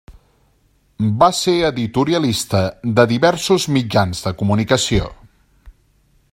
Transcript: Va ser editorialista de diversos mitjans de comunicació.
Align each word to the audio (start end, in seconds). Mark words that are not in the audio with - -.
Va 1.23 1.27
ser 1.39 1.53
editorialista 1.67 2.63
de 3.01 3.05
diversos 3.13 3.69
mitjans 3.77 4.27
de 4.29 4.37
comunicació. 4.43 5.15